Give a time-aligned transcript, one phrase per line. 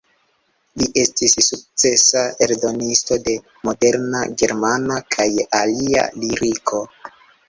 [0.81, 3.35] Li estis sukcesa eldonisto de
[3.69, 6.81] moderna germana kaj alia liriko.